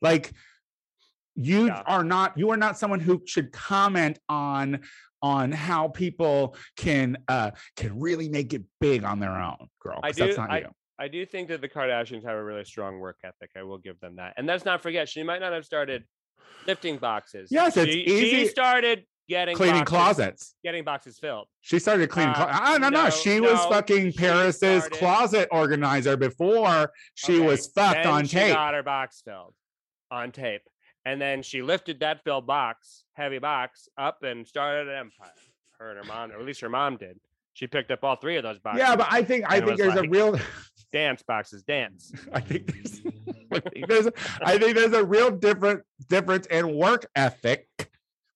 [0.00, 0.32] Like,
[1.38, 1.82] you Yeah.
[1.86, 4.80] are not you are not someone who should comment on
[5.22, 10.08] on how people can uh can really make it big on their own girl I
[10.08, 10.70] 'cause that's do- not I- you
[11.00, 13.50] I do think that the Kardashians have a really strong work ethic.
[13.56, 14.34] I will give them that.
[14.36, 16.02] And let's not forget, she might not have started
[16.66, 17.50] lifting boxes.
[17.52, 21.46] Yes, it's she, easy- She started getting cleaning boxes- closets getting boxes filled.
[21.60, 24.82] she started cleaning Uh, clo- ah, no, no no, she was no, fucking she paris's
[24.86, 29.22] started- closet organizer before she Okay, was fucked then on she tape got her box
[29.24, 29.54] filled
[30.10, 30.62] on tape,
[31.04, 35.32] and then she lifted that filled box, heavy box, up and started an empire.
[35.78, 37.18] Her and her mom, or at least her mom did.
[37.54, 38.80] She picked up all three of those boxes.
[38.86, 40.38] yeah but i think i think there's a real
[40.92, 42.12] dance boxes, dance.
[42.32, 43.00] I think there's,
[43.52, 44.08] I think there's,
[44.42, 47.68] I think there's a real different difference in work ethic.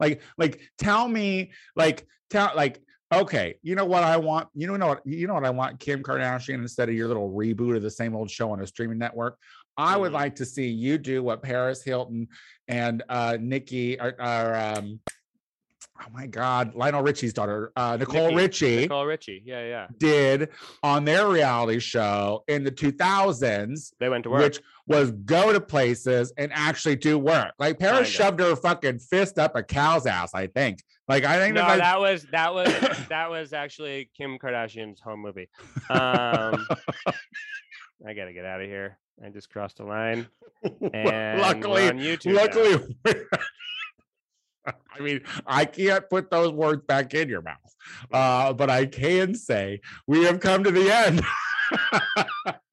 [0.00, 4.48] Like, like, tell me, like, tell, like, okay, you know what I want?
[4.54, 5.06] You know what?
[5.06, 5.78] You know what I want?
[5.78, 8.98] Kim Kardashian instead of your little reboot of the same old show on a streaming
[8.98, 9.38] network.
[9.76, 10.14] I would Mhm.
[10.14, 12.28] like to see you do what Paris Hilton
[12.68, 14.14] and uh Nikki are,
[14.54, 15.00] um.
[16.00, 19.40] Oh my God, Lionel Richie's daughter, uh, Nicole Nikki- Richie Nicole Richie.
[19.44, 19.86] Yeah, yeah.
[19.98, 20.48] did
[20.82, 24.42] on their reality show in the 2000s They went to work.
[24.42, 27.52] which was go to places and actually do work.
[27.60, 30.80] Like Paris shoved her fucking fist up a cow's ass, I think.
[31.06, 32.66] Like I think no, that, that was that was
[33.08, 35.48] that was actually Kim Kardashian's home movie.
[35.90, 36.66] Um,
[38.04, 38.98] I gotta get out of here.
[39.24, 40.26] I just crossed the line,
[40.92, 42.34] and luckily, on YouTube.
[42.34, 42.96] luckily,
[44.66, 47.76] I mean, I can't put those words back in your mouth,
[48.12, 51.22] uh, but I can say we have come to the end.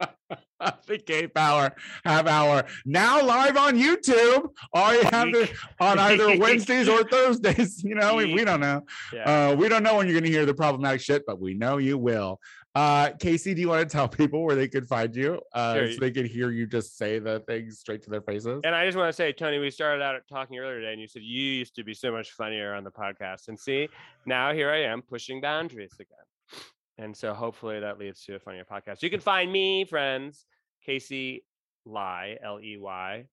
[1.00, 4.50] The gay power half hour now live on YouTube.
[4.74, 7.84] All you have to on either Wednesdays or Thursdays.
[7.90, 8.84] You know, we, we don't know.
[9.14, 9.50] Yeah.
[9.50, 11.78] Uh, we don't know when you're going to hear the problematic shit, but we know
[11.78, 12.40] you will.
[12.76, 15.92] Uh, Casey, do you want to tell people where they could find you uh, Sure.
[15.94, 18.62] so they could hear you just say the things straight to their faces?
[18.64, 21.08] And I just want to say, Tony, we started out talking earlier today, and you
[21.08, 23.48] said you used to be so much funnier on the podcast.
[23.48, 23.90] And see,
[24.26, 26.62] now here I am pushing boundaries again.
[26.98, 29.02] And so hopefully that leads to a funnier podcast.
[29.02, 30.46] You can find me, friends,
[30.86, 31.44] Casey
[31.86, 33.26] Ley, L E Y.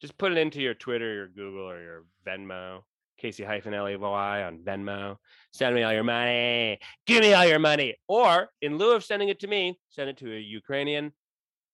[0.00, 2.80] Just put it into your Twitter, your Google, or your Venmo.
[3.18, 5.16] Casey hyphen L E Y on Venmo.
[5.52, 6.78] Send me all your money.
[7.06, 7.96] Give me all your money.
[8.08, 11.12] Or in lieu of sending it to me, send it to a Ukrainian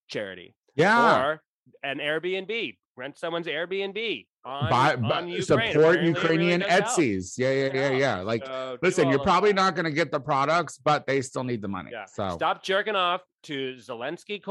[0.08, 1.24] charity yeah.
[1.24, 1.42] or
[1.82, 2.76] an Airbnb.
[2.96, 5.42] Rent someone's Airbnb on, Buy, on Ukraine.
[5.42, 6.70] support Apparently really Ukrainian does.
[6.70, 7.34] Etsy's.
[7.38, 7.96] Yeah, yeah, yeah, Yeah.
[7.96, 8.20] yeah.
[8.20, 11.62] Like, So listen, you're probably not going to get the products, but they still need
[11.62, 11.90] the money.
[11.92, 12.04] Yeah.
[12.06, 14.42] So Stop jerking off to Zelensky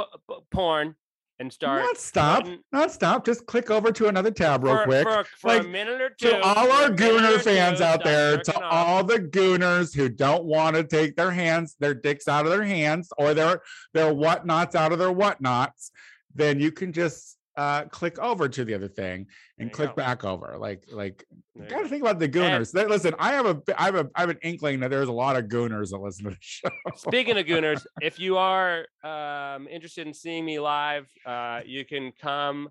[0.51, 0.95] porn
[1.37, 3.25] and start not stop, not stop.
[3.25, 5.03] Just click over to another tab real for, quick.
[5.07, 6.29] for, for Like, a minute or two.
[6.29, 8.63] to all our a minute or gooner two, fans out there, to off.
[8.63, 12.63] all the gooners who don't want to take their hands, their dicks out of their
[12.63, 13.61] hands, or their
[13.93, 15.91] their whatnots out of their whatnots,
[16.33, 19.27] then you can just uh, click over to the other thing
[19.59, 19.95] and click go.
[19.95, 20.57] back over.
[20.59, 21.89] Like like There gotta go.
[21.89, 22.71] think about the gooners.
[22.71, 25.13] They- listen, I have a I have a I have an inkling that there's a
[25.13, 26.69] lot of gooners that listen to the show.
[26.95, 32.11] Speaking of Gooners, if you are um, interested in seeing me live, uh, you can
[32.21, 32.69] come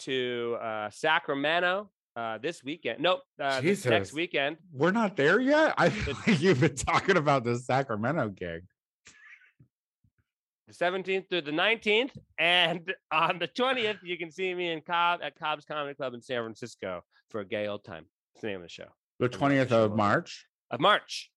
[0.00, 3.00] to uh, Sacramento uh, this weekend.
[3.00, 4.56] Nope, uh, this next weekend.
[4.72, 5.74] We're not there yet.
[5.76, 8.62] I feel like you've been talking about the Sacramento gig.
[10.76, 12.10] The 17th through the 19th.
[12.38, 16.22] And on the 20th, you can see me in Cobb at Cobb's Comedy Club in
[16.22, 18.04] San Francisco for a gay old time.
[18.34, 18.86] That's the name of the show.
[19.20, 20.46] The twentieth sure of March.
[20.70, 21.30] Of March.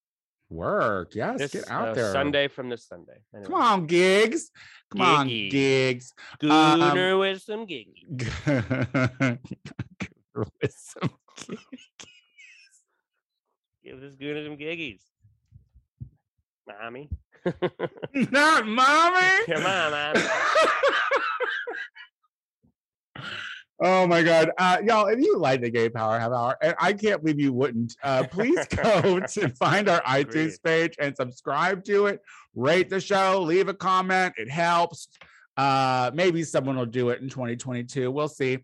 [0.50, 1.14] Work.
[1.14, 2.12] Yes, This get out uh, there.
[2.14, 3.18] Sunday from this Sunday.
[3.44, 4.50] Come on, gigs.
[4.92, 5.50] Come on, Giggy.
[5.52, 6.14] gigs.
[6.42, 8.08] Um, Gooner with some giggy.
[10.34, 11.10] With some
[11.48, 11.62] gigs.
[13.84, 15.02] Give this Gooner some giggies.
[16.68, 17.10] Mommy.
[18.32, 19.46] Not mommy.
[19.46, 20.22] Come on, mommy.
[23.80, 25.06] Oh my god, uh, y'all!
[25.06, 28.24] If you like the Gay Power Half Hour, and I can't believe you wouldn't, uh,
[28.24, 32.20] please go to find our iTunes page and subscribe to it.
[32.56, 35.10] Rate the show, leave a comment; it helps.
[35.58, 38.10] Uh, maybe someone will do it in 2022.
[38.10, 38.60] We'll see.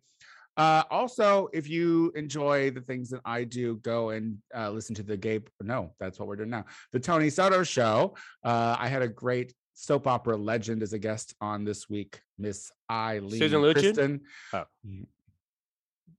[0.56, 5.04] Uh, also, if you enjoy the things that I do, go and uh, listen to
[5.04, 5.40] the Gay.
[5.62, 6.66] No, that's what we're doing now.
[6.92, 8.16] The Tony Soto Show.
[8.44, 12.72] Uh, I had a great soap opera legend as a guest on this week, Miss
[12.92, 13.74] Ilene Susan Luchin?
[13.74, 14.22] Kristen.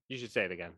[0.06, 0.72] You should say it again.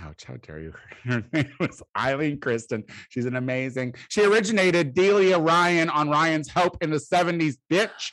[0.00, 0.74] Ouch, how dare you?
[1.04, 2.82] Her name was Ilene Kristen.
[3.08, 3.94] She's an amazing.
[4.08, 8.10] She originated Delia Ryan on Ryan's Hope in the 70s, bitch.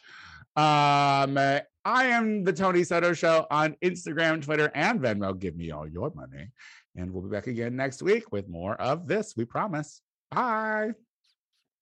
[0.55, 5.37] Um, I am the Tony Soto Show on Instagram, Twitter, and Venmo.
[5.37, 6.49] Give me all your money.
[6.95, 9.35] And we'll be back again next week with more of this.
[9.35, 10.01] We promise.
[10.29, 10.91] Bye.